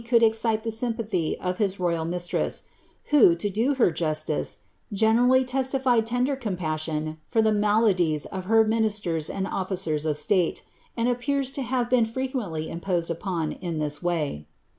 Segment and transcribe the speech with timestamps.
[0.03, 2.63] could esciie llie sympathy of his royal mistress,
[3.11, 4.57] who, to do her jn^Wf
[4.91, 10.53] generally testified tender compassion for the maladies of ht r minirw* and oHicera of stale,
[10.97, 14.47] and apjiears to have been frequently imposed i^i''^ in this way.